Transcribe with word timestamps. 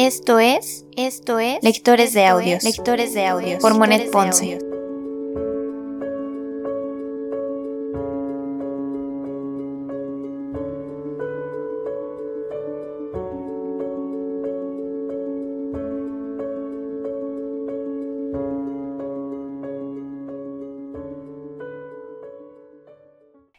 Esto 0.00 0.38
es, 0.38 0.86
esto 0.96 1.40
es 1.40 1.60
Lectores 1.60 2.12
de 2.12 2.24
Audios. 2.24 2.62
Lectores 2.62 3.14
de 3.14 3.26
Audios 3.26 3.60
por 3.60 3.76
Monet 3.76 4.12
Ponce. 4.12 4.60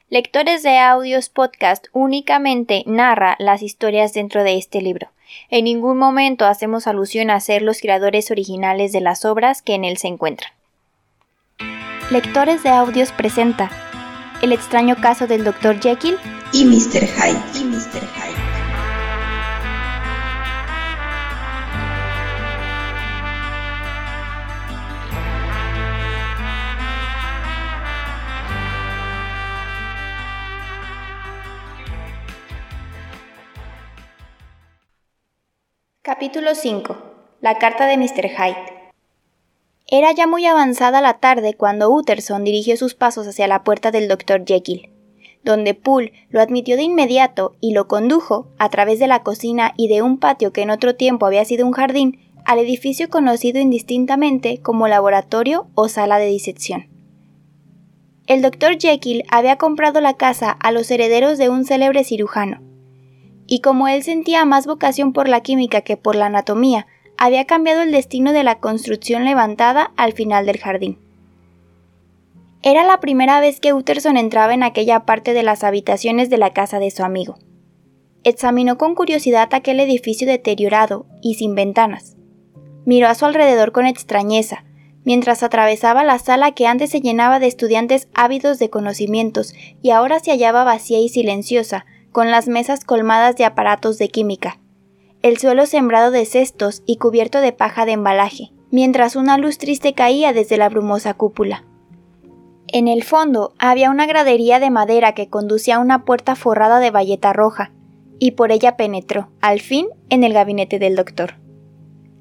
Lectores 0.07 0.63
de 0.63 0.77
Audios 0.77 1.27
Podcast 1.27 1.87
únicamente 1.91 2.83
narra 2.85 3.35
las 3.39 3.61
historias 3.61 4.13
dentro 4.13 4.45
de 4.45 4.55
este 4.57 4.81
libro. 4.81 5.09
En 5.49 5.65
ningún 5.65 5.97
momento 5.97 6.45
hacemos 6.45 6.87
alusión 6.87 7.29
a 7.29 7.39
ser 7.39 7.61
los 7.61 7.81
creadores 7.81 8.31
originales 8.31 8.91
de 8.91 9.01
las 9.01 9.25
obras 9.25 9.61
que 9.61 9.75
en 9.75 9.85
él 9.85 9.97
se 9.97 10.07
encuentran. 10.07 10.51
Lectores 12.11 12.63
de 12.63 12.69
Audios 12.69 13.11
presenta 13.11 13.69
El 14.41 14.51
extraño 14.51 14.95
caso 14.95 15.27
del 15.27 15.43
Dr. 15.43 15.79
Jekyll 15.79 16.17
y 16.51 16.65
Mr. 16.65 17.05
Hyde. 17.05 17.59
Y 17.59 17.63
Mr. 17.65 18.01
Hyde. 18.15 18.28
Capítulo 36.19 36.53
5. 36.53 36.97
La 37.39 37.59
carta 37.59 37.87
de 37.87 37.95
Mr. 37.95 38.27
Hyde. 38.27 38.91
Era 39.87 40.11
ya 40.11 40.27
muy 40.27 40.45
avanzada 40.45 40.99
la 40.99 41.19
tarde 41.19 41.53
cuando 41.53 41.89
Utterson 41.89 42.43
dirigió 42.43 42.75
sus 42.75 42.93
pasos 42.93 43.25
hacia 43.25 43.47
la 43.47 43.63
puerta 43.63 43.89
del 43.91 44.09
Dr. 44.09 44.43
Jekyll, 44.45 44.89
donde 45.45 45.75
Poole 45.75 46.11
lo 46.29 46.41
admitió 46.41 46.75
de 46.75 46.83
inmediato 46.83 47.55
y 47.61 47.71
lo 47.71 47.87
condujo, 47.87 48.49
a 48.57 48.67
través 48.67 48.99
de 48.99 49.07
la 49.07 49.23
cocina 49.23 49.73
y 49.77 49.87
de 49.87 50.01
un 50.01 50.17
patio 50.17 50.51
que 50.51 50.61
en 50.61 50.71
otro 50.71 50.93
tiempo 50.93 51.25
había 51.25 51.45
sido 51.45 51.65
un 51.65 51.71
jardín, 51.71 52.19
al 52.43 52.59
edificio 52.59 53.09
conocido 53.09 53.61
indistintamente 53.61 54.61
como 54.61 54.89
laboratorio 54.89 55.69
o 55.73 55.87
sala 55.87 56.19
de 56.19 56.25
disección. 56.25 56.89
El 58.27 58.41
Dr. 58.41 58.77
Jekyll 58.77 59.23
había 59.31 59.55
comprado 59.55 60.01
la 60.01 60.15
casa 60.15 60.51
a 60.51 60.73
los 60.73 60.91
herederos 60.91 61.37
de 61.37 61.47
un 61.47 61.63
célebre 61.63 62.03
cirujano, 62.03 62.68
y 63.49 63.61
como 63.61 63.87
él 63.87 64.03
sentía 64.03 64.45
más 64.45 64.67
vocación 64.67 65.11
por 65.11 65.27
la 65.27 65.41
química 65.41 65.81
que 65.81 65.97
por 65.97 66.15
la 66.15 66.27
anatomía, 66.27 66.85
había 67.17 67.45
cambiado 67.45 67.81
el 67.81 67.91
destino 67.91 68.31
de 68.31 68.43
la 68.43 68.59
construcción 68.59 69.25
levantada 69.25 69.91
al 69.97 70.13
final 70.13 70.45
del 70.45 70.59
jardín. 70.59 70.99
Era 72.61 72.85
la 72.85 72.99
primera 72.99 73.39
vez 73.39 73.59
que 73.59 73.73
Utterson 73.73 74.17
entraba 74.17 74.53
en 74.53 74.61
aquella 74.61 75.01
parte 75.01 75.33
de 75.33 75.41
las 75.41 75.63
habitaciones 75.63 76.29
de 76.29 76.37
la 76.37 76.53
casa 76.53 76.77
de 76.77 76.91
su 76.91 77.03
amigo. 77.03 77.39
Examinó 78.23 78.77
con 78.77 78.93
curiosidad 78.93 79.49
aquel 79.51 79.79
edificio 79.79 80.27
deteriorado 80.27 81.07
y 81.23 81.33
sin 81.35 81.55
ventanas. 81.55 82.17
Miró 82.85 83.07
a 83.07 83.15
su 83.15 83.25
alrededor 83.25 83.71
con 83.71 83.87
extrañeza, 83.87 84.63
mientras 85.05 85.41
atravesaba 85.41 86.03
la 86.03 86.19
sala 86.19 86.51
que 86.51 86.67
antes 86.67 86.91
se 86.91 87.01
llenaba 87.01 87.39
de 87.39 87.47
estudiantes 87.47 88.09
ávidos 88.13 88.59
de 88.59 88.69
conocimientos 88.69 89.55
y 89.81 89.89
ahora 89.89 90.19
se 90.19 90.31
hallaba 90.31 90.63
vacía 90.63 90.99
y 90.99 91.09
silenciosa, 91.09 91.85
con 92.11 92.31
las 92.31 92.47
mesas 92.47 92.83
colmadas 92.83 93.35
de 93.35 93.45
aparatos 93.45 93.97
de 93.97 94.09
química, 94.09 94.59
el 95.21 95.37
suelo 95.37 95.65
sembrado 95.65 96.11
de 96.11 96.25
cestos 96.25 96.83
y 96.85 96.97
cubierto 96.97 97.41
de 97.41 97.51
paja 97.51 97.85
de 97.85 97.93
embalaje, 97.93 98.51
mientras 98.71 99.15
una 99.15 99.37
luz 99.37 99.57
triste 99.57 99.93
caía 99.93 100.33
desde 100.33 100.57
la 100.57 100.69
brumosa 100.69 101.13
cúpula. 101.13 101.65
En 102.67 102.87
el 102.87 103.03
fondo 103.03 103.53
había 103.57 103.89
una 103.89 104.05
gradería 104.05 104.59
de 104.59 104.69
madera 104.69 105.13
que 105.13 105.27
conducía 105.27 105.77
a 105.77 105.79
una 105.79 106.05
puerta 106.05 106.35
forrada 106.35 106.79
de 106.79 106.91
bayeta 106.91 107.33
roja, 107.33 107.71
y 108.19 108.31
por 108.31 108.51
ella 108.51 108.77
penetró, 108.77 109.29
al 109.41 109.59
fin, 109.59 109.87
en 110.09 110.23
el 110.23 110.33
gabinete 110.33 110.77
del 110.77 110.95
doctor. 110.95 111.35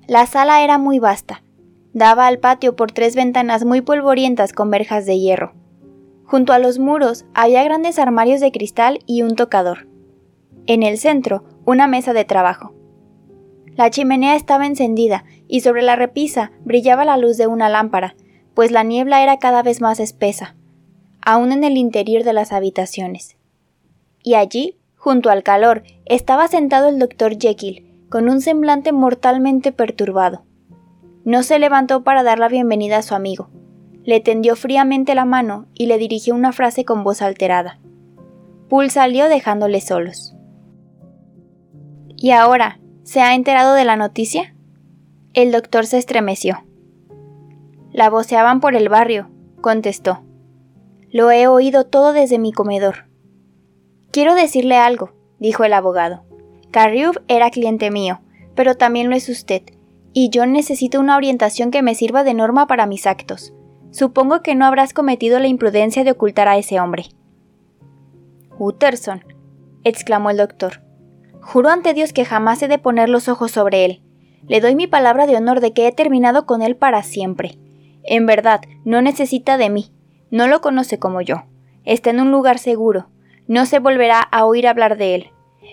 La 0.06 0.26
sala 0.26 0.62
era 0.62 0.78
muy 0.78 0.98
vasta. 0.98 1.42
Daba 1.92 2.26
al 2.26 2.38
patio 2.38 2.76
por 2.76 2.92
tres 2.92 3.14
ventanas 3.14 3.64
muy 3.64 3.80
polvorientas 3.80 4.52
con 4.52 4.70
verjas 4.70 5.04
de 5.04 5.18
hierro. 5.18 5.52
Junto 6.28 6.52
a 6.52 6.58
los 6.58 6.78
muros 6.78 7.24
había 7.32 7.64
grandes 7.64 7.98
armarios 7.98 8.40
de 8.40 8.52
cristal 8.52 8.98
y 9.06 9.22
un 9.22 9.34
tocador. 9.34 9.88
En 10.66 10.82
el 10.82 10.98
centro, 10.98 11.44
una 11.64 11.86
mesa 11.86 12.12
de 12.12 12.26
trabajo. 12.26 12.74
La 13.76 13.88
chimenea 13.88 14.36
estaba 14.36 14.66
encendida 14.66 15.24
y 15.48 15.62
sobre 15.62 15.80
la 15.80 15.96
repisa 15.96 16.52
brillaba 16.66 17.06
la 17.06 17.16
luz 17.16 17.38
de 17.38 17.46
una 17.46 17.70
lámpara, 17.70 18.14
pues 18.52 18.70
la 18.70 18.82
niebla 18.82 19.22
era 19.22 19.38
cada 19.38 19.62
vez 19.62 19.80
más 19.80 20.00
espesa, 20.00 20.54
aún 21.22 21.50
en 21.50 21.64
el 21.64 21.78
interior 21.78 22.24
de 22.24 22.34
las 22.34 22.52
habitaciones. 22.52 23.38
Y 24.22 24.34
allí, 24.34 24.76
junto 24.96 25.30
al 25.30 25.42
calor, 25.42 25.82
estaba 26.04 26.46
sentado 26.48 26.88
el 26.88 26.98
doctor 26.98 27.38
Jekyll, 27.38 27.86
con 28.10 28.28
un 28.28 28.42
semblante 28.42 28.92
mortalmente 28.92 29.72
perturbado. 29.72 30.44
No 31.24 31.42
se 31.42 31.58
levantó 31.58 32.04
para 32.04 32.22
dar 32.22 32.38
la 32.38 32.48
bienvenida 32.48 32.98
a 32.98 33.02
su 33.02 33.14
amigo, 33.14 33.48
le 34.08 34.20
tendió 34.20 34.56
fríamente 34.56 35.14
la 35.14 35.26
mano 35.26 35.66
y 35.74 35.84
le 35.84 35.98
dirigió 35.98 36.34
una 36.34 36.52
frase 36.52 36.86
con 36.86 37.04
voz 37.04 37.20
alterada. 37.20 37.78
Poole 38.70 38.88
salió 38.88 39.28
dejándole 39.28 39.82
solos. 39.82 40.34
¿Y 42.16 42.30
ahora? 42.30 42.80
¿Se 43.02 43.20
ha 43.20 43.34
enterado 43.34 43.74
de 43.74 43.84
la 43.84 43.96
noticia? 43.96 44.54
El 45.34 45.52
doctor 45.52 45.84
se 45.84 45.98
estremeció. 45.98 46.64
La 47.92 48.08
voceaban 48.08 48.60
por 48.60 48.74
el 48.74 48.88
barrio, 48.88 49.28
contestó. 49.60 50.22
Lo 51.10 51.30
he 51.30 51.46
oído 51.46 51.84
todo 51.84 52.14
desde 52.14 52.38
mi 52.38 52.50
comedor. 52.50 53.10
Quiero 54.10 54.34
decirle 54.34 54.76
algo, 54.76 55.12
dijo 55.38 55.64
el 55.64 55.74
abogado. 55.74 56.24
Carriub 56.70 57.20
era 57.28 57.50
cliente 57.50 57.90
mío, 57.90 58.20
pero 58.54 58.74
también 58.74 59.10
lo 59.10 59.16
es 59.16 59.28
usted, 59.28 59.64
y 60.14 60.30
yo 60.30 60.46
necesito 60.46 60.98
una 60.98 61.18
orientación 61.18 61.70
que 61.70 61.82
me 61.82 61.94
sirva 61.94 62.24
de 62.24 62.32
norma 62.32 62.66
para 62.66 62.86
mis 62.86 63.06
actos. 63.06 63.52
Supongo 63.90 64.42
que 64.42 64.54
no 64.54 64.66
habrás 64.66 64.92
cometido 64.92 65.38
la 65.38 65.46
imprudencia 65.46 66.04
de 66.04 66.10
ocultar 66.10 66.48
a 66.48 66.58
ese 66.58 66.80
hombre. 66.80 67.06
Utterson, 68.58 69.24
exclamó 69.84 70.30
el 70.30 70.36
doctor. 70.36 70.82
Juro 71.40 71.70
ante 71.70 71.94
Dios 71.94 72.12
que 72.12 72.24
jamás 72.24 72.62
he 72.62 72.68
de 72.68 72.78
poner 72.78 73.08
los 73.08 73.28
ojos 73.28 73.52
sobre 73.52 73.84
él. 73.84 74.02
Le 74.46 74.60
doy 74.60 74.74
mi 74.74 74.86
palabra 74.86 75.26
de 75.26 75.36
honor 75.36 75.60
de 75.60 75.72
que 75.72 75.86
he 75.86 75.92
terminado 75.92 76.46
con 76.46 76.62
él 76.62 76.76
para 76.76 77.02
siempre. 77.02 77.58
En 78.04 78.26
verdad, 78.26 78.60
no 78.84 79.02
necesita 79.02 79.56
de 79.56 79.70
mí. 79.70 79.92
No 80.30 80.48
lo 80.48 80.60
conoce 80.60 80.98
como 80.98 81.20
yo. 81.20 81.44
Está 81.84 82.10
en 82.10 82.20
un 82.20 82.30
lugar 82.30 82.58
seguro. 82.58 83.08
No 83.46 83.64
se 83.64 83.78
volverá 83.78 84.20
a 84.20 84.44
oír 84.44 84.66
hablar 84.66 84.98
de 84.98 85.14
él. 85.14 85.30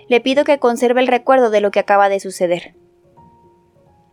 Le 0.07 0.21
pido 0.21 0.43
que 0.43 0.59
conserve 0.59 1.01
el 1.01 1.07
recuerdo 1.07 1.49
de 1.49 1.61
lo 1.61 1.71
que 1.71 1.79
acaba 1.79 2.09
de 2.09 2.19
suceder. 2.19 2.75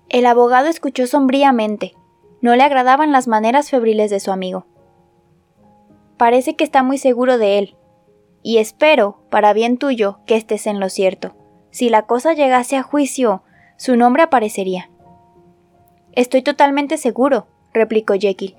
El 0.08 0.26
abogado 0.26 0.68
escuchó 0.68 1.06
sombríamente, 1.06 1.94
no 2.42 2.54
le 2.54 2.64
agradaban 2.64 3.12
las 3.12 3.28
maneras 3.28 3.70
febriles 3.70 4.10
de 4.10 4.20
su 4.20 4.30
amigo. 4.30 4.66
Parece 6.18 6.54
que 6.56 6.64
está 6.64 6.82
muy 6.82 6.98
seguro 6.98 7.38
de 7.38 7.58
él, 7.58 7.76
y 8.42 8.58
espero, 8.58 9.22
para 9.30 9.52
bien 9.52 9.78
tuyo, 9.78 10.18
que 10.26 10.36
estés 10.36 10.66
en 10.66 10.80
lo 10.80 10.88
cierto. 10.88 11.34
Si 11.70 11.88
la 11.88 12.02
cosa 12.02 12.34
llegase 12.34 12.76
a 12.76 12.82
juicio, 12.82 13.44
su 13.76 13.96
nombre 13.96 14.24
aparecería. 14.24 14.90
Estoy 16.12 16.42
totalmente 16.42 16.98
seguro, 16.98 17.46
replicó 17.72 18.14
Jekyll. 18.14 18.56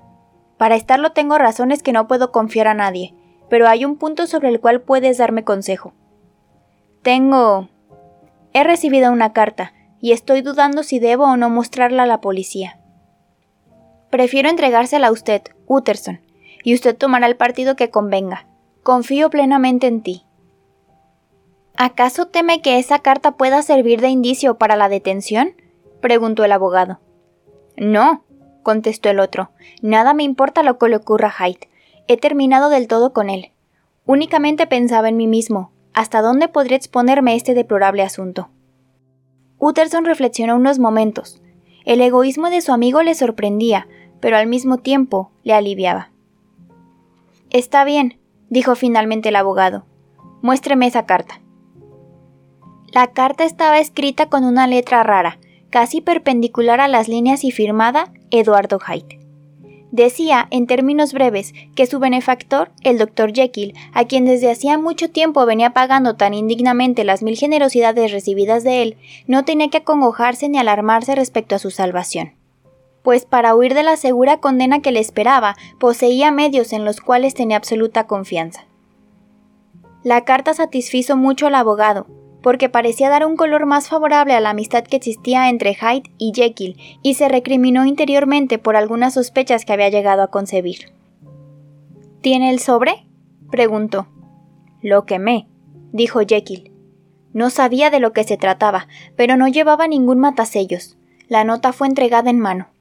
Para 0.56 0.74
estarlo 0.74 1.12
tengo 1.12 1.38
razones 1.38 1.82
que 1.82 1.92
no 1.92 2.08
puedo 2.08 2.32
confiar 2.32 2.66
a 2.66 2.74
nadie, 2.74 3.14
pero 3.50 3.68
hay 3.68 3.84
un 3.84 3.96
punto 3.96 4.26
sobre 4.26 4.48
el 4.48 4.60
cual 4.60 4.80
puedes 4.80 5.18
darme 5.18 5.44
consejo. 5.44 5.92
Tengo... 7.02 7.68
He 8.54 8.64
recibido 8.64 9.12
una 9.12 9.32
carta, 9.32 9.74
y 10.00 10.12
estoy 10.12 10.40
dudando 10.40 10.82
si 10.82 10.98
debo 10.98 11.24
o 11.24 11.36
no 11.36 11.50
mostrarla 11.50 12.04
a 12.04 12.06
la 12.06 12.20
policía. 12.20 12.80
Prefiero 14.14 14.48
entregársela 14.48 15.08
a 15.08 15.10
usted, 15.10 15.42
Utterson, 15.66 16.20
y 16.62 16.72
usted 16.72 16.96
tomará 16.96 17.26
el 17.26 17.34
partido 17.34 17.74
que 17.74 17.90
convenga. 17.90 18.46
Confío 18.84 19.28
plenamente 19.28 19.88
en 19.88 20.02
ti. 20.02 20.22
¿Acaso 21.76 22.26
teme 22.26 22.62
que 22.62 22.78
esa 22.78 23.00
carta 23.00 23.32
pueda 23.32 23.60
servir 23.62 24.00
de 24.00 24.10
indicio 24.10 24.56
para 24.56 24.76
la 24.76 24.88
detención? 24.88 25.56
preguntó 26.00 26.44
el 26.44 26.52
abogado. 26.52 27.00
No, 27.76 28.22
contestó 28.62 29.10
el 29.10 29.18
otro. 29.18 29.50
Nada 29.82 30.14
me 30.14 30.22
importa 30.22 30.62
lo 30.62 30.78
que 30.78 30.90
le 30.90 30.94
ocurra 30.94 31.34
a 31.36 31.48
Hyde. 31.48 31.68
He 32.06 32.16
terminado 32.16 32.68
del 32.68 32.86
todo 32.86 33.12
con 33.12 33.30
él. 33.30 33.50
Únicamente 34.06 34.68
pensaba 34.68 35.08
en 35.08 35.16
mí 35.16 35.26
mismo. 35.26 35.72
¿Hasta 35.92 36.22
dónde 36.22 36.46
podría 36.46 36.76
exponerme 36.76 37.34
este 37.34 37.52
deplorable 37.52 38.04
asunto? 38.04 38.48
Utterson 39.58 40.04
reflexionó 40.04 40.54
unos 40.54 40.78
momentos. 40.78 41.42
El 41.84 42.00
egoísmo 42.00 42.48
de 42.48 42.60
su 42.60 42.72
amigo 42.72 43.02
le 43.02 43.14
sorprendía, 43.16 43.88
pero 44.24 44.38
al 44.38 44.46
mismo 44.46 44.78
tiempo 44.78 45.30
le 45.42 45.52
aliviaba. 45.52 46.08
Está 47.50 47.84
bien, 47.84 48.16
dijo 48.48 48.74
finalmente 48.74 49.28
el 49.28 49.36
abogado. 49.36 49.84
Muéstreme 50.40 50.86
esa 50.86 51.04
carta. 51.04 51.42
La 52.90 53.08
carta 53.08 53.44
estaba 53.44 53.80
escrita 53.80 54.30
con 54.30 54.44
una 54.44 54.66
letra 54.66 55.02
rara, 55.02 55.38
casi 55.68 56.00
perpendicular 56.00 56.80
a 56.80 56.88
las 56.88 57.06
líneas 57.06 57.44
y 57.44 57.50
firmada 57.50 58.14
Eduardo 58.30 58.78
Hyde. 58.78 59.20
Decía, 59.90 60.48
en 60.50 60.66
términos 60.66 61.12
breves, 61.12 61.52
que 61.76 61.84
su 61.84 61.98
benefactor, 61.98 62.72
el 62.82 62.96
Dr. 62.96 63.30
Jekyll, 63.34 63.74
a 63.92 64.06
quien 64.06 64.24
desde 64.24 64.50
hacía 64.50 64.78
mucho 64.78 65.10
tiempo 65.10 65.44
venía 65.44 65.74
pagando 65.74 66.16
tan 66.16 66.32
indignamente 66.32 67.04
las 67.04 67.22
mil 67.22 67.36
generosidades 67.36 68.10
recibidas 68.10 68.64
de 68.64 68.80
él, 68.80 68.96
no 69.26 69.44
tenía 69.44 69.68
que 69.68 69.76
acongojarse 69.76 70.48
ni 70.48 70.56
alarmarse 70.56 71.14
respecto 71.14 71.56
a 71.56 71.58
su 71.58 71.70
salvación. 71.70 72.32
Pues 73.04 73.26
para 73.26 73.54
huir 73.54 73.74
de 73.74 73.82
la 73.82 73.98
segura 73.98 74.38
condena 74.40 74.80
que 74.80 74.90
le 74.90 74.98
esperaba, 74.98 75.56
poseía 75.78 76.30
medios 76.30 76.72
en 76.72 76.86
los 76.86 77.02
cuales 77.02 77.34
tenía 77.34 77.58
absoluta 77.58 78.06
confianza. 78.06 78.64
La 80.02 80.22
carta 80.24 80.54
satisfizo 80.54 81.14
mucho 81.14 81.46
al 81.46 81.54
abogado, 81.54 82.06
porque 82.42 82.70
parecía 82.70 83.10
dar 83.10 83.26
un 83.26 83.36
color 83.36 83.66
más 83.66 83.88
favorable 83.88 84.32
a 84.32 84.40
la 84.40 84.50
amistad 84.50 84.84
que 84.84 84.96
existía 84.96 85.50
entre 85.50 85.74
Hyde 85.74 86.10
y 86.16 86.32
Jekyll, 86.34 86.78
y 87.02 87.12
se 87.14 87.28
recriminó 87.28 87.84
interiormente 87.84 88.58
por 88.58 88.74
algunas 88.74 89.12
sospechas 89.12 89.66
que 89.66 89.74
había 89.74 89.90
llegado 89.90 90.22
a 90.22 90.28
concebir. 90.28 90.90
¿Tiene 92.22 92.48
el 92.48 92.58
sobre? 92.58 93.06
preguntó. 93.50 94.08
Lo 94.80 95.04
quemé, 95.04 95.46
dijo 95.92 96.20
Jekyll. 96.26 96.72
No 97.34 97.50
sabía 97.50 97.90
de 97.90 98.00
lo 98.00 98.14
que 98.14 98.24
se 98.24 98.38
trataba, 98.38 98.88
pero 99.14 99.36
no 99.36 99.46
llevaba 99.46 99.88
ningún 99.88 100.20
matasellos. 100.20 100.96
La 101.28 101.44
nota 101.44 101.74
fue 101.74 101.86
entregada 101.86 102.30
en 102.30 102.38
mano. 102.38 102.73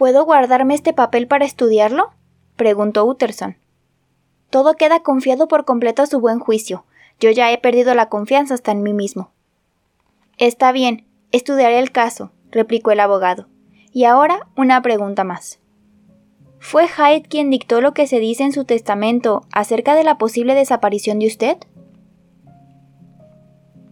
¿Puedo 0.00 0.24
guardarme 0.24 0.74
este 0.74 0.94
papel 0.94 1.26
para 1.26 1.44
estudiarlo? 1.44 2.14
preguntó 2.56 3.04
Utterson. 3.04 3.58
Todo 4.48 4.72
queda 4.72 5.00
confiado 5.00 5.46
por 5.46 5.66
completo 5.66 6.00
a 6.00 6.06
su 6.06 6.20
buen 6.20 6.38
juicio. 6.38 6.86
Yo 7.18 7.30
ya 7.30 7.52
he 7.52 7.58
perdido 7.58 7.94
la 7.94 8.08
confianza 8.08 8.54
hasta 8.54 8.72
en 8.72 8.82
mí 8.82 8.94
mismo. 8.94 9.30
Está 10.38 10.72
bien, 10.72 11.04
estudiaré 11.32 11.78
el 11.78 11.92
caso, 11.92 12.32
replicó 12.50 12.92
el 12.92 13.00
abogado. 13.00 13.48
Y 13.92 14.04
ahora 14.04 14.48
una 14.56 14.80
pregunta 14.80 15.22
más. 15.22 15.60
¿Fue 16.58 16.88
Hyde 16.88 17.28
quien 17.28 17.50
dictó 17.50 17.82
lo 17.82 17.92
que 17.92 18.06
se 18.06 18.20
dice 18.20 18.44
en 18.44 18.52
su 18.52 18.64
testamento 18.64 19.42
acerca 19.52 19.94
de 19.94 20.04
la 20.04 20.16
posible 20.16 20.54
desaparición 20.54 21.18
de 21.18 21.26
usted? 21.26 21.58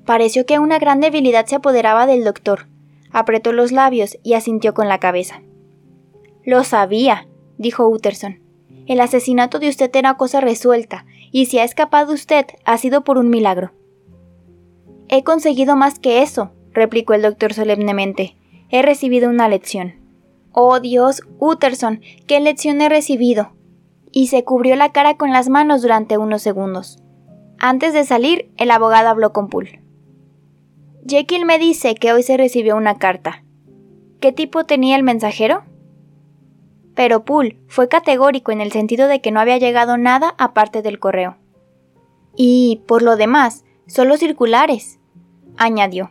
Pareció 0.07 0.47
que 0.47 0.59
una 0.59 0.79
gran 0.79 1.01
debilidad 1.01 1.45
se 1.45 1.57
apoderaba 1.57 2.07
del 2.07 2.25
doctor. 2.25 2.67
Apretó 3.13 3.53
los 3.53 3.73
labios 3.73 4.17
y 4.23 4.33
asintió 4.33 4.73
con 4.73 4.89
la 4.89 5.01
cabeza. 5.01 5.43
Lo 6.49 6.65
sabía, 6.65 7.29
dijo 7.59 7.87
Utterson. 7.87 8.41
El 8.87 9.01
asesinato 9.01 9.59
de 9.59 9.69
usted 9.69 9.95
era 9.95 10.15
cosa 10.15 10.41
resuelta, 10.41 11.05
y 11.31 11.45
si 11.45 11.59
ha 11.59 11.65
escapado 11.65 12.15
usted 12.15 12.47
ha 12.65 12.79
sido 12.79 13.05
por 13.05 13.19
un 13.19 13.29
milagro. 13.29 13.73
He 15.11 15.23
conseguido 15.25 15.77
más 15.77 15.99
que 15.99 16.23
eso, 16.23 16.53
replicó 16.73 17.13
el 17.13 17.21
doctor 17.21 17.53
solemnemente. 17.53 18.39
He 18.71 18.81
recibido 18.81 19.29
una 19.29 19.47
lección. 19.47 19.97
Oh 20.53 20.81
Dios, 20.81 21.21
Utterson, 21.39 22.01
qué 22.27 22.41
lección 22.41 22.81
he 22.81 22.89
recibido. 22.89 23.53
Y 24.11 24.29
se 24.29 24.43
cubrió 24.43 24.75
la 24.75 24.91
cara 24.91 25.19
con 25.19 25.33
las 25.33 25.51
manos 25.51 25.83
durante 25.83 26.17
unos 26.17 26.41
segundos. 26.41 26.97
Antes 27.59 27.93
de 27.93 28.05
salir, 28.05 28.51
el 28.57 28.71
abogado 28.71 29.11
habló 29.11 29.35
con 29.35 29.51
Poole. 29.51 29.83
Jekyll 31.07 31.45
me 31.45 31.59
dice 31.59 31.95
que 31.95 32.15
hoy 32.15 32.23
se 32.23 32.39
recibió 32.39 32.75
una 32.75 32.95
carta. 32.95 33.45
¿Qué 34.19 34.33
tipo 34.33 34.65
tenía 34.65 34.97
el 34.97 35.03
mensajero? 35.03 35.65
Pero 36.99 37.25
Poole 37.25 37.57
fue 37.69 37.89
categórico 37.89 38.51
en 38.51 38.61
el 38.61 38.73
sentido 38.73 39.07
de 39.07 39.21
que 39.21 39.31
no 39.31 39.39
había 39.39 39.57
llegado 39.57 39.97
nada 39.97 40.35
aparte 40.37 40.83
del 40.83 40.99
correo. 40.99 41.37
Y, 42.35 42.83
por 42.89 43.03
lo 43.03 43.15
demás, 43.17 43.65
solo 43.87 44.17
circulares, 44.17 44.99
añadió. 45.57 46.11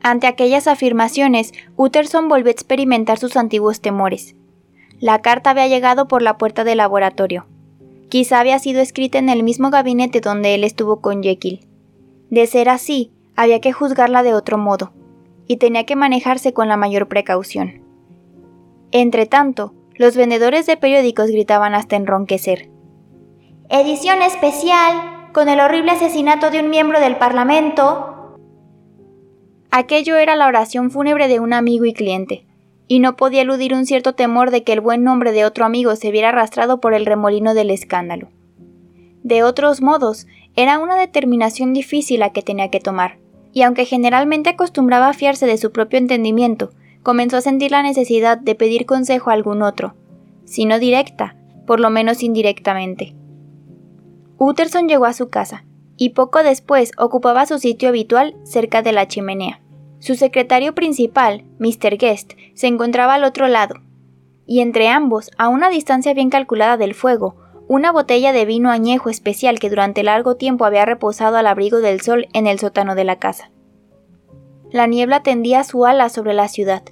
Ante 0.00 0.28
aquellas 0.28 0.68
afirmaciones, 0.68 1.50
Utterson 1.74 2.28
volvió 2.28 2.50
a 2.50 2.52
experimentar 2.52 3.18
sus 3.18 3.36
antiguos 3.36 3.80
temores. 3.80 4.36
La 5.00 5.20
carta 5.20 5.50
había 5.50 5.66
llegado 5.66 6.06
por 6.06 6.22
la 6.22 6.38
puerta 6.38 6.62
del 6.62 6.78
laboratorio. 6.78 7.48
Quizá 8.08 8.38
había 8.38 8.60
sido 8.60 8.80
escrita 8.80 9.18
en 9.18 9.30
el 9.30 9.42
mismo 9.42 9.70
gabinete 9.70 10.20
donde 10.20 10.54
él 10.54 10.62
estuvo 10.62 11.00
con 11.00 11.24
Jekyll. 11.24 11.66
De 12.30 12.46
ser 12.46 12.68
así, 12.68 13.10
había 13.34 13.60
que 13.60 13.72
juzgarla 13.72 14.22
de 14.22 14.34
otro 14.34 14.58
modo, 14.58 14.92
y 15.48 15.56
tenía 15.56 15.86
que 15.86 15.96
manejarse 15.96 16.52
con 16.52 16.68
la 16.68 16.76
mayor 16.76 17.08
precaución. 17.08 17.81
Entretanto, 18.92 19.74
los 19.96 20.16
vendedores 20.16 20.66
de 20.66 20.76
periódicos 20.76 21.30
gritaban 21.30 21.74
hasta 21.74 21.96
enronquecer. 21.96 22.68
Edición 23.70 24.20
especial, 24.20 25.30
con 25.32 25.48
el 25.48 25.60
horrible 25.60 25.92
asesinato 25.92 26.50
de 26.50 26.60
un 26.60 26.68
miembro 26.68 27.00
del 27.00 27.16
Parlamento. 27.16 28.36
Aquello 29.70 30.16
era 30.16 30.36
la 30.36 30.46
oración 30.46 30.90
fúnebre 30.90 31.26
de 31.26 31.40
un 31.40 31.54
amigo 31.54 31.86
y 31.86 31.94
cliente, 31.94 32.46
y 32.86 32.98
no 32.98 33.16
podía 33.16 33.40
eludir 33.40 33.72
un 33.72 33.86
cierto 33.86 34.14
temor 34.14 34.50
de 34.50 34.62
que 34.62 34.74
el 34.74 34.82
buen 34.82 35.02
nombre 35.02 35.32
de 35.32 35.46
otro 35.46 35.64
amigo 35.64 35.96
se 35.96 36.10
viera 36.10 36.28
arrastrado 36.28 36.78
por 36.78 36.92
el 36.92 37.06
remolino 37.06 37.54
del 37.54 37.70
escándalo. 37.70 38.28
De 39.22 39.42
otros 39.42 39.80
modos, 39.80 40.26
era 40.54 40.78
una 40.78 40.96
determinación 40.96 41.72
difícil 41.72 42.20
la 42.20 42.34
que 42.34 42.42
tenía 42.42 42.68
que 42.68 42.80
tomar, 42.80 43.16
y 43.54 43.62
aunque 43.62 43.86
generalmente 43.86 44.50
acostumbraba 44.50 45.08
a 45.08 45.14
fiarse 45.14 45.46
de 45.46 45.56
su 45.56 45.72
propio 45.72 45.98
entendimiento, 45.98 46.72
comenzó 47.02 47.36
a 47.36 47.40
sentir 47.40 47.70
la 47.70 47.82
necesidad 47.82 48.38
de 48.38 48.54
pedir 48.54 48.86
consejo 48.86 49.30
a 49.30 49.34
algún 49.34 49.62
otro, 49.62 49.94
si 50.44 50.64
no 50.64 50.78
directa, 50.78 51.36
por 51.66 51.80
lo 51.80 51.90
menos 51.90 52.22
indirectamente. 52.22 53.14
Utterson 54.38 54.88
llegó 54.88 55.06
a 55.06 55.12
su 55.12 55.28
casa, 55.28 55.64
y 55.96 56.10
poco 56.10 56.42
después 56.42 56.92
ocupaba 56.98 57.46
su 57.46 57.58
sitio 57.58 57.88
habitual 57.88 58.36
cerca 58.44 58.82
de 58.82 58.92
la 58.92 59.06
chimenea. 59.06 59.60
Su 60.00 60.16
secretario 60.16 60.74
principal, 60.74 61.44
Mr. 61.58 61.96
Guest, 61.96 62.32
se 62.54 62.66
encontraba 62.66 63.14
al 63.14 63.24
otro 63.24 63.46
lado, 63.46 63.76
y 64.46 64.60
entre 64.60 64.88
ambos, 64.88 65.30
a 65.38 65.48
una 65.48 65.70
distancia 65.70 66.12
bien 66.14 66.28
calculada 66.28 66.76
del 66.76 66.94
fuego, 66.94 67.36
una 67.68 67.92
botella 67.92 68.32
de 68.32 68.44
vino 68.44 68.70
añejo 68.70 69.08
especial 69.10 69.58
que 69.58 69.70
durante 69.70 70.02
largo 70.02 70.36
tiempo 70.36 70.64
había 70.64 70.84
reposado 70.84 71.36
al 71.36 71.46
abrigo 71.46 71.78
del 71.78 72.00
sol 72.00 72.26
en 72.32 72.46
el 72.46 72.58
sótano 72.58 72.94
de 72.94 73.04
la 73.04 73.16
casa. 73.16 73.50
La 74.72 74.86
niebla 74.86 75.22
tendía 75.22 75.64
su 75.64 75.84
ala 75.84 76.08
sobre 76.08 76.32
la 76.32 76.48
ciudad, 76.48 76.82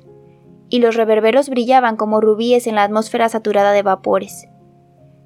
y 0.68 0.80
los 0.80 0.96
reverberos 0.96 1.48
brillaban 1.48 1.96
como 1.96 2.20
rubíes 2.20 2.66
en 2.66 2.74
la 2.74 2.82
atmósfera 2.82 3.30
saturada 3.30 3.72
de 3.72 3.82
vapores. 3.82 4.48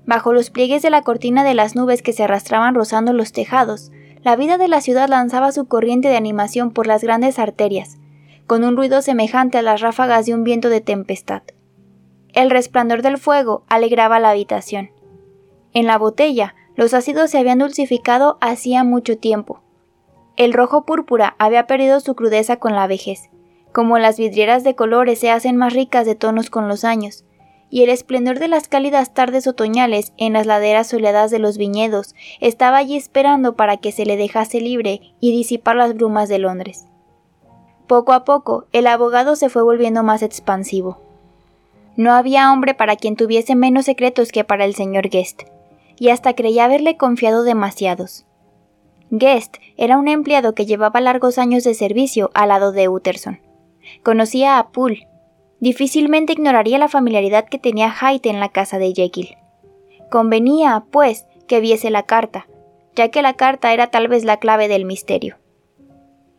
Bajo 0.06 0.32
los 0.32 0.50
pliegues 0.50 0.80
de 0.80 0.90
la 0.90 1.02
cortina 1.02 1.42
de 1.42 1.54
las 1.54 1.74
nubes 1.74 2.00
que 2.00 2.12
se 2.12 2.22
arrastraban 2.22 2.76
rozando 2.76 3.12
los 3.12 3.32
tejados, 3.32 3.90
la 4.22 4.36
vida 4.36 4.56
de 4.56 4.68
la 4.68 4.80
ciudad 4.80 5.08
lanzaba 5.08 5.50
su 5.50 5.66
corriente 5.66 6.06
de 6.08 6.16
animación 6.16 6.70
por 6.70 6.86
las 6.86 7.02
grandes 7.02 7.40
arterias, 7.40 7.98
con 8.46 8.62
un 8.62 8.76
ruido 8.76 9.02
semejante 9.02 9.58
a 9.58 9.62
las 9.62 9.80
ráfagas 9.80 10.24
de 10.26 10.34
un 10.34 10.44
viento 10.44 10.68
de 10.68 10.80
tempestad. 10.80 11.42
El 12.34 12.50
resplandor 12.50 13.02
del 13.02 13.18
fuego 13.18 13.64
alegraba 13.68 14.20
la 14.20 14.30
habitación. 14.30 14.90
En 15.72 15.86
la 15.86 15.98
botella, 15.98 16.54
los 16.76 16.94
ácidos 16.94 17.32
se 17.32 17.38
habían 17.38 17.58
dulcificado 17.58 18.38
hacía 18.40 18.84
mucho 18.84 19.18
tiempo, 19.18 19.63
el 20.36 20.52
rojo 20.52 20.84
púrpura 20.84 21.36
había 21.38 21.66
perdido 21.66 22.00
su 22.00 22.14
crudeza 22.14 22.56
con 22.56 22.74
la 22.74 22.86
vejez, 22.86 23.30
como 23.72 23.98
las 23.98 24.18
vidrieras 24.18 24.64
de 24.64 24.74
colores 24.74 25.18
se 25.18 25.30
hacen 25.30 25.56
más 25.56 25.72
ricas 25.72 26.06
de 26.06 26.14
tonos 26.14 26.50
con 26.50 26.68
los 26.68 26.84
años, 26.84 27.24
y 27.70 27.82
el 27.82 27.90
esplendor 27.90 28.38
de 28.38 28.48
las 28.48 28.68
cálidas 28.68 29.14
tardes 29.14 29.46
otoñales 29.46 30.12
en 30.16 30.32
las 30.34 30.46
laderas 30.46 30.88
soleadas 30.88 31.30
de 31.30 31.38
los 31.38 31.58
viñedos 31.58 32.14
estaba 32.40 32.76
allí 32.76 32.96
esperando 32.96 33.56
para 33.56 33.78
que 33.78 33.90
se 33.90 34.06
le 34.06 34.16
dejase 34.16 34.60
libre 34.60 35.00
y 35.20 35.32
disipar 35.32 35.76
las 35.76 35.94
brumas 35.94 36.28
de 36.28 36.38
Londres. 36.38 36.86
Poco 37.86 38.12
a 38.12 38.24
poco, 38.24 38.66
el 38.72 38.86
abogado 38.86 39.36
se 39.36 39.48
fue 39.48 39.62
volviendo 39.62 40.02
más 40.02 40.22
expansivo. 40.22 40.98
No 41.96 42.12
había 42.12 42.52
hombre 42.52 42.74
para 42.74 42.96
quien 42.96 43.16
tuviese 43.16 43.54
menos 43.54 43.84
secretos 43.84 44.32
que 44.32 44.44
para 44.44 44.64
el 44.64 44.74
señor 44.74 45.08
Guest, 45.08 45.42
y 45.98 46.10
hasta 46.10 46.34
creía 46.34 46.64
haberle 46.64 46.96
confiado 46.96 47.44
demasiados. 47.44 48.24
Guest 49.16 49.58
era 49.76 49.96
un 49.96 50.08
empleado 50.08 50.56
que 50.56 50.66
llevaba 50.66 51.00
largos 51.00 51.38
años 51.38 51.62
de 51.62 51.74
servicio 51.74 52.32
al 52.34 52.48
lado 52.48 52.72
de 52.72 52.88
Utterson. 52.88 53.38
Conocía 54.02 54.58
a 54.58 54.70
Poole. 54.72 55.06
Difícilmente 55.60 56.32
ignoraría 56.32 56.78
la 56.78 56.88
familiaridad 56.88 57.44
que 57.44 57.60
tenía 57.60 57.92
Hyde 57.92 58.28
en 58.28 58.40
la 58.40 58.48
casa 58.48 58.78
de 58.78 58.92
Jekyll. 58.92 59.36
Convenía, 60.10 60.86
pues, 60.90 61.26
que 61.46 61.60
viese 61.60 61.90
la 61.90 62.02
carta, 62.02 62.48
ya 62.96 63.08
que 63.10 63.22
la 63.22 63.34
carta 63.34 63.72
era 63.72 63.86
tal 63.86 64.08
vez 64.08 64.24
la 64.24 64.38
clave 64.38 64.66
del 64.66 64.84
misterio. 64.84 65.36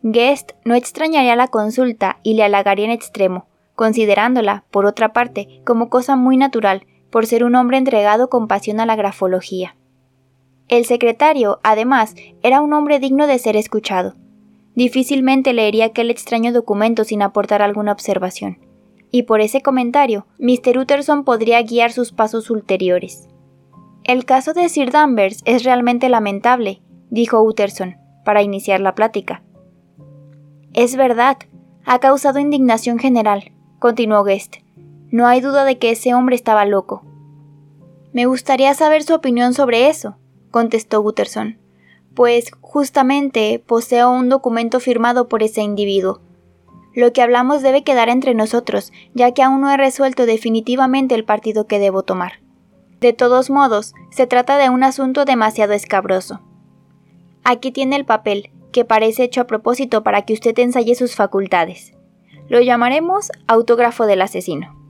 Guest 0.02 0.52
no 0.66 0.74
extrañaría 0.74 1.34
la 1.34 1.48
consulta 1.48 2.18
y 2.22 2.34
le 2.34 2.42
halagaría 2.42 2.84
en 2.84 2.90
extremo, 2.90 3.46
considerándola, 3.74 4.64
por 4.70 4.84
otra 4.84 5.14
parte, 5.14 5.62
como 5.64 5.88
cosa 5.88 6.14
muy 6.14 6.36
natural, 6.36 6.84
por 7.10 7.24
ser 7.24 7.42
un 7.42 7.54
hombre 7.54 7.78
entregado 7.78 8.28
con 8.28 8.48
pasión 8.48 8.80
a 8.80 8.86
la 8.86 8.96
grafología. 8.96 9.76
El 10.68 10.84
secretario, 10.84 11.60
además, 11.62 12.14
era 12.42 12.60
un 12.60 12.72
hombre 12.72 12.98
digno 12.98 13.26
de 13.26 13.38
ser 13.38 13.56
escuchado. 13.56 14.14
Difícilmente 14.74 15.52
leería 15.52 15.86
aquel 15.86 16.10
extraño 16.10 16.52
documento 16.52 17.04
sin 17.04 17.22
aportar 17.22 17.62
alguna 17.62 17.92
observación. 17.92 18.58
Y 19.12 19.22
por 19.22 19.40
ese 19.40 19.62
comentario, 19.62 20.26
Mr. 20.38 20.78
Utterson 20.78 21.24
podría 21.24 21.62
guiar 21.62 21.92
sus 21.92 22.12
pasos 22.12 22.50
ulteriores. 22.50 23.28
El 24.02 24.24
caso 24.24 24.52
de 24.52 24.68
Sir 24.68 24.90
Danvers 24.90 25.42
es 25.44 25.64
realmente 25.64 26.08
lamentable, 26.08 26.82
dijo 27.10 27.42
Utterson, 27.42 27.96
para 28.24 28.42
iniciar 28.42 28.80
la 28.80 28.94
plática. 28.94 29.42
Es 30.74 30.96
verdad, 30.96 31.38
ha 31.84 32.00
causado 32.00 32.40
indignación 32.40 32.98
general, 32.98 33.52
continuó 33.78 34.24
Guest. 34.24 34.56
No 35.10 35.26
hay 35.26 35.40
duda 35.40 35.64
de 35.64 35.78
que 35.78 35.92
ese 35.92 36.12
hombre 36.12 36.34
estaba 36.34 36.66
loco. 36.66 37.04
Me 38.12 38.26
gustaría 38.26 38.74
saber 38.74 39.04
su 39.04 39.14
opinión 39.14 39.54
sobre 39.54 39.88
eso, 39.88 40.16
contestó 40.50 41.00
Utterson, 41.00 41.58
pues 42.14 42.50
justamente 42.60 43.62
poseo 43.64 44.10
un 44.10 44.28
documento 44.28 44.80
firmado 44.80 45.28
por 45.28 45.42
ese 45.42 45.62
individuo. 45.62 46.20
Lo 46.94 47.12
que 47.12 47.20
hablamos 47.20 47.62
debe 47.62 47.84
quedar 47.84 48.08
entre 48.08 48.34
nosotros, 48.34 48.90
ya 49.12 49.32
que 49.32 49.42
aún 49.42 49.60
no 49.60 49.70
he 49.70 49.76
resuelto 49.76 50.24
definitivamente 50.24 51.14
el 51.14 51.24
partido 51.24 51.66
que 51.66 51.78
debo 51.78 52.02
tomar. 52.02 52.40
De 53.00 53.12
todos 53.12 53.50
modos, 53.50 53.94
se 54.10 54.26
trata 54.26 54.56
de 54.56 54.70
un 54.70 54.82
asunto 54.82 55.26
demasiado 55.26 55.74
escabroso. 55.74 56.40
Aquí 57.44 57.70
tiene 57.70 57.96
el 57.96 58.06
papel, 58.06 58.50
que 58.72 58.86
parece 58.86 59.24
hecho 59.24 59.42
a 59.42 59.46
propósito 59.46 60.02
para 60.02 60.22
que 60.22 60.32
usted 60.32 60.58
ensaye 60.58 60.94
sus 60.94 61.14
facultades. 61.14 61.92
Lo 62.48 62.60
llamaremos 62.60 63.30
autógrafo 63.46 64.06
del 64.06 64.22
asesino. 64.22 64.85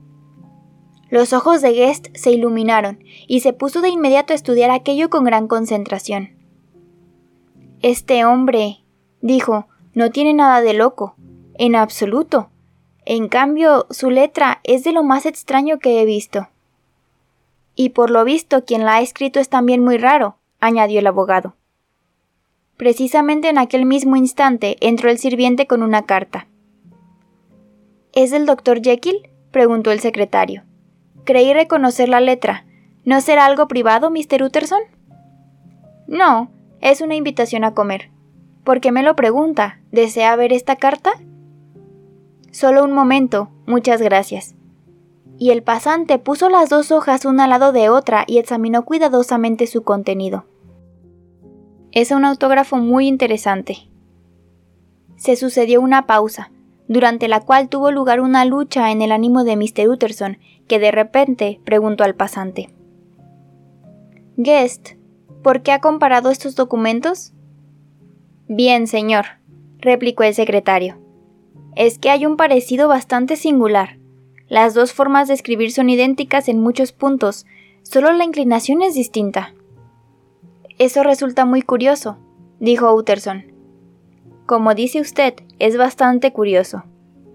Los 1.09 1.33
ojos 1.33 1.63
de 1.63 1.73
Guest 1.73 2.09
se 2.15 2.33
iluminaron 2.33 2.99
y 3.29 3.41
se 3.41 3.53
puso 3.53 3.81
de 3.81 3.91
inmediato 3.91 4.33
a 4.33 4.37
estudiar 4.37 4.71
aquello 4.71 5.09
con 5.09 5.25
gran 5.25 5.47
concentración. 5.47 6.31
Este 7.81 8.25
hombre, 8.25 8.81
dijo, 9.21 9.69
no 9.95 10.11
tiene 10.11 10.35
nada 10.35 10.61
de 10.61 10.75
loco, 10.75 11.15
en 11.55 11.77
absoluto. 11.77 12.51
En 13.05 13.29
cambio, 13.29 13.87
su 13.91 14.11
letra 14.11 14.61
es 14.65 14.83
de 14.83 14.93
lo 14.93 15.05
más 15.05 15.27
extraño 15.27 15.79
que 15.79 16.01
he 16.01 16.05
visto. 16.05 16.49
Y 17.77 17.91
por 17.91 18.11
lo 18.11 18.25
visto 18.25 18.65
quien 18.65 18.85
la 18.85 18.97
ha 18.97 19.01
escrito 19.01 19.39
es 19.39 19.49
también 19.49 19.85
muy 19.85 19.99
raro, 19.99 20.37
añadió 20.59 20.99
el 20.99 21.07
abogado. 21.07 21.55
Precisamente 22.77 23.49
en 23.49 23.59
aquel 23.59 23.87
mismo 23.87 24.17
instante 24.17 24.77
entró 24.81 25.09
el 25.09 25.19
sirviente 25.19 25.67
con 25.67 25.83
una 25.83 26.03
carta. 26.05 26.49
¿Es 28.13 28.33
del 28.33 28.45
doctor 28.45 28.83
Jekyll? 28.83 29.31
preguntó 29.51 29.93
el 29.93 30.01
secretario. 30.01 30.66
Creí 31.27 31.53
reconocer 31.53 32.09
la 32.09 32.21
letra. 32.21 32.65
¿No 33.05 33.21
será 33.21 33.45
algo 33.45 33.69
privado, 33.69 34.11
Mr. 34.11 34.45
Utterson? 34.45 34.81
No, 36.07 36.51
es 36.81 37.01
una 37.01 37.17
invitación 37.17 37.65
a 37.65 37.75
comer. 37.75 38.11
¿Por 38.65 38.81
qué 38.81 38.93
me 38.93 39.03
lo 39.03 39.17
pregunta? 39.17 39.81
¿Desea 39.91 40.37
ver 40.37 40.53
esta 40.53 40.77
carta? 40.77 41.13
Solo 42.53 42.85
un 42.85 42.93
momento, 42.93 43.51
muchas 43.67 44.01
gracias. 44.01 44.55
Y 45.37 45.51
el 45.51 45.65
pasante 45.65 46.19
puso 46.19 46.49
las 46.49 46.69
dos 46.69 46.93
hojas 46.93 47.25
una 47.25 47.45
al 47.45 47.51
lado 47.51 47.73
de 47.73 47.89
otra 47.89 48.25
y 48.27 48.39
examinó 48.39 48.85
cuidadosamente 48.85 49.67
su 49.67 49.83
contenido. 49.83 50.47
Es 51.91 52.13
un 52.13 52.25
autógrafo 52.25 52.77
muy 52.77 53.09
interesante. 53.09 53.89
Se 55.17 55.35
sucedió 55.35 55.81
una 55.81 56.07
pausa, 56.07 56.51
durante 56.89 57.29
la 57.29 57.41
cual 57.41 57.69
tuvo 57.69 57.91
lugar 57.91 58.21
una 58.21 58.45
lucha 58.45 58.91
en 58.91 59.03
el 59.03 59.13
ánimo 59.13 59.45
de 59.45 59.57
Mr. 59.57 59.89
Utterson, 59.89 60.39
que 60.69 60.79
de 60.79 60.91
repente 60.91 61.61
preguntó 61.65 62.05
al 62.05 62.15
pasante. 62.15 62.71
Guest, 64.37 64.91
¿por 65.43 65.63
qué 65.63 65.73
ha 65.73 65.81
comparado 65.81 66.31
estos 66.31 66.55
documentos? 66.55 67.33
Bien, 68.49 68.87
señor, 68.87 69.27
replicó 69.79 70.23
el 70.23 70.35
secretario. 70.35 70.99
Es 71.75 71.99
que 71.99 72.11
hay 72.11 72.27
un 72.27 72.37
parecido 72.37 72.89
bastante 72.89 73.37
singular. 73.37 73.99
Las 74.49 74.75
dos 74.75 74.93
formas 74.93 75.29
de 75.29 75.35
escribir 75.35 75.73
son 75.73 75.91
idénticas 75.91 76.49
en 76.49 76.61
muchos 76.61 76.93
puntos, 76.93 77.47
solo 77.83 78.13
la 78.13 78.25
inclinación 78.25 78.83
es 78.83 78.95
distinta. 78.95 79.55
Eso 80.79 81.03
resulta 81.03 81.45
muy 81.45 81.63
curioso, 81.63 82.19
dijo 82.61 82.95
Utterson. 82.95 83.56
Como 84.47 84.77
dice 84.77 85.01
usted, 85.01 85.35
es 85.59 85.77
bastante 85.77 86.33
curioso, 86.33 86.85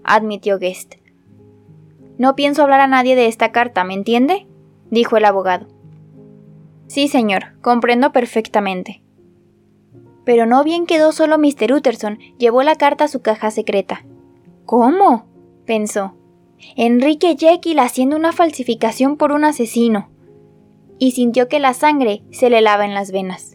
admitió 0.05 0.57
Guest. 0.57 0.95
No 2.17 2.35
pienso 2.37 2.63
hablar 2.63 2.79
a 2.79 2.87
nadie 2.87 3.17
de 3.17 3.27
esta 3.27 3.51
carta, 3.51 3.83
¿me 3.83 3.93
entiende? 3.93 4.47
dijo 4.89 5.17
el 5.17 5.25
abogado. 5.25 5.67
Sí, 6.87 7.09
señor, 7.09 7.59
comprendo 7.61 8.13
perfectamente. 8.13 9.01
Pero 10.23 10.45
no 10.45 10.63
bien 10.63 10.85
quedó 10.85 11.11
solo 11.11 11.37
Mr. 11.37 11.73
Utterson, 11.73 12.19
llevó 12.37 12.63
la 12.63 12.75
carta 12.75 13.05
a 13.05 13.09
su 13.09 13.21
caja 13.21 13.51
secreta. 13.51 14.05
¿Cómo? 14.65 15.25
pensó. 15.65 16.15
Enrique 16.77 17.35
Jekyll 17.37 17.79
haciendo 17.79 18.15
una 18.15 18.31
falsificación 18.31 19.17
por 19.17 19.33
un 19.33 19.43
asesino. 19.43 20.09
Y 20.97 21.11
sintió 21.11 21.47
que 21.49 21.59
la 21.59 21.73
sangre 21.73 22.23
se 22.31 22.49
le 22.49 22.61
lava 22.61 22.85
en 22.85 22.93
las 22.93 23.11
venas. 23.11 23.50